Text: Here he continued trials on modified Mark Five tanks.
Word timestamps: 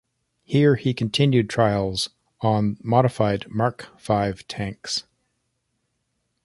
Here 0.43 0.77
he 0.77 0.95
continued 0.95 1.47
trials 1.47 2.09
on 2.39 2.79
modified 2.81 3.45
Mark 3.51 3.89
Five 3.99 4.47
tanks. 4.47 5.03